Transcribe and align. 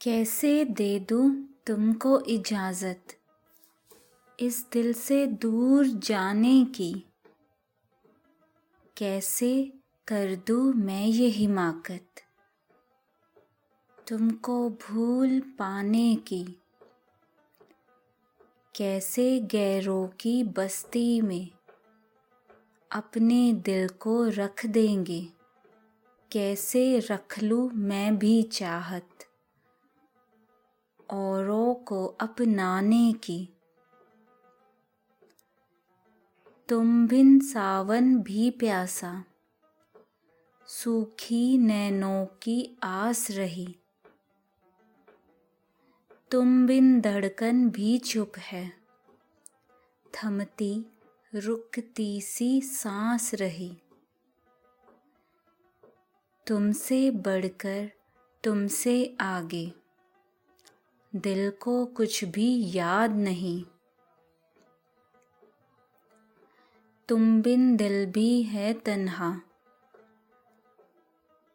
कैसे 0.00 0.64
दे 0.64 0.98
दूँ 0.98 1.48
तुमको 1.66 2.20
इजाज़त? 2.20 3.06
इस 4.40 4.66
दिल 4.72 4.92
से 4.92 5.26
दूर 5.26 5.86
जाने 5.86 6.64
की। 6.64 7.04
कैसे 8.96 9.72
कर 10.08 10.36
दूँ 10.46 10.72
मैं 10.72 11.06
ये 11.06 11.28
हिमाकत? 11.28 12.06
तुमको 14.08 14.70
भूल 14.70 15.40
पाने 15.40 16.16
की। 16.16 16.46
कैसे 18.74 19.40
गैरों 19.40 20.08
की 20.08 20.44
बस्ती 20.44 21.20
में 21.20 21.50
अपने 22.92 23.52
दिल 23.52 23.88
को 23.88 24.24
रख 24.24 24.66
देंगे? 24.66 25.28
कैसे 26.32 26.98
रख 26.98 27.38
लूँ 27.38 27.70
मैं 27.70 28.18
भी 28.18 28.42
चाहत? 28.42 29.27
औरों 31.10 31.74
को 31.74 32.06
अपनाने 32.06 33.12
की। 33.12 33.48
तुम 36.68 37.08
बिन 37.08 37.38
सावन 37.40 38.22
भी 38.22 38.50
प्यासा, 38.50 39.24
सूखी 40.66 41.58
नैनों 41.58 42.26
की 42.26 42.78
आस 42.82 43.30
रही। 43.30 43.76
तुम 46.30 46.66
बिन 46.66 47.00
धड़कन 47.00 47.70
भी 47.70 47.98
चुप 47.98 48.32
है, 48.38 48.72
थमती 50.14 50.86
रुकती 51.34 52.20
सी 52.20 52.60
सांस 52.60 53.34
रही। 53.34 53.76
तुमसे 56.46 57.10
बढ़कर 57.10 57.90
तुमसे 58.44 59.16
आगे। 59.20 59.77
दिल 61.16 61.50
को 61.50 61.86
कुछ 61.86 62.24
भी 62.24 62.78
याद 62.78 63.10
नहीं। 63.10 63.64
तुम 67.08 67.42
बिन 67.42 67.76
दिल 67.76 68.06
भी 68.06 68.42
है 68.42 68.74
तन्हा। 68.74 69.40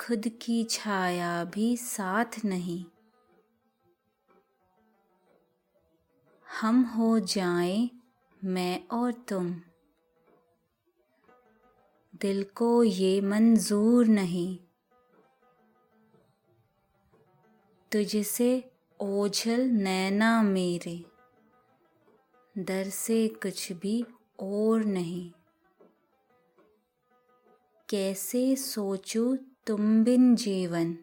खुद 0.00 0.28
की 0.42 0.64
छाया 0.64 1.44
भी 1.44 1.76
साथ 1.76 2.44
नहीं। 2.44 2.84
हम 6.60 6.82
हो 6.82 7.18
जाएँ 7.18 7.90
मैं 8.44 8.88
और 8.88 9.12
तुम। 9.12 9.62
दिल 12.20 12.44
को 12.44 12.84
ये 12.84 13.20
मंजूर 13.20 14.06
नहीं। 14.06 14.58
तुझसे 17.92 18.75
ओझल 19.00 19.60
नैना 19.60 20.42
मेरे। 20.42 21.04
दर 22.58 22.88
से 22.88 23.28
कुछ 23.28 23.72
भी 23.72 24.04
और 24.40 24.84
नहीं। 24.84 25.32
कैसे 27.88 28.56
सोचूं 28.56 29.36
तुम 29.66 30.04
बिन 30.04 30.36
जीवन? 30.36 30.98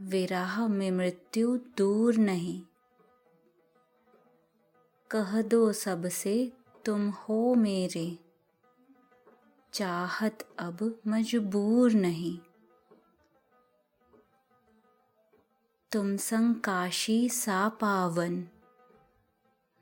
विराह 0.00 0.68
में 0.68 0.90
मृत्यु 0.90 1.58
दूर 1.78 2.16
नहीं। 2.16 2.62
कह 5.10 5.42
दो 5.42 5.72
सबसे, 5.72 6.52
तुम 6.84 7.10
हो 7.10 7.54
मेरे। 7.54 8.18
चाहत 9.72 10.48
अब 10.58 11.00
मजबूर 11.06 11.92
नहीं। 11.92 12.38
तुम 15.92 16.16
संग 16.16 16.54
काशी 16.54 17.28
सा 17.28 17.68
पावन। 17.68 18.48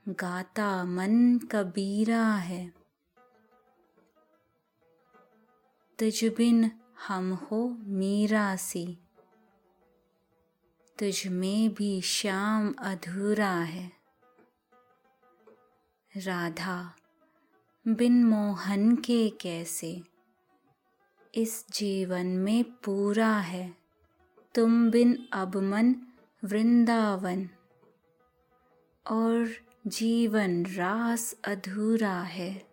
गाता 0.09 0.85
मन 0.85 1.39
कबीरा 1.39 2.35
है। 2.35 2.73
तुझ 5.99 6.25
बिन 6.25 6.71
हम 7.09 7.35
हो 7.35 7.77
मीरा 7.81 8.57
सी 8.57 8.99
तुझ 10.99 11.27
में 11.27 11.75
भी 11.75 12.01
श्याम 12.01 12.75
अधूरा 12.79 13.55
है। 13.55 13.93
राधा, 16.17 16.95
बिन 17.89 18.25
मोहन 18.25 18.97
के 18.97 19.31
कैसे? 19.31 20.03
इस 21.35 21.67
जीवन 21.71 22.27
में 22.27 22.65
पूरा 22.65 23.37
है। 23.37 23.78
तुम 24.59 24.91
बिन 24.91 25.29
अब 25.33 25.57
मन 25.57 25.95
वृंदावन। 26.45 27.49
और 29.11 29.49
जीवन 29.87 30.67
रास 30.67 31.37
अधूरा 31.45 32.21
है। 32.21 32.68